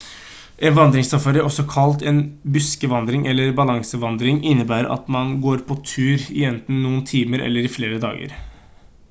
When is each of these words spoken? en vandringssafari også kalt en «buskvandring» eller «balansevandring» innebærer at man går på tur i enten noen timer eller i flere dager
en 0.67 0.77
vandringssafari 0.77 1.43
også 1.49 1.65
kalt 1.73 2.05
en 2.11 2.21
«buskvandring» 2.55 3.27
eller 3.33 3.53
«balansevandring» 3.61 4.41
innebærer 4.53 4.89
at 4.97 5.13
man 5.19 5.37
går 5.45 5.63
på 5.69 5.79
tur 5.93 6.27
i 6.41 6.49
enten 6.53 6.83
noen 6.89 7.07
timer 7.15 7.47
eller 7.51 7.71
i 7.71 7.75
flere 7.79 8.03
dager 8.11 8.37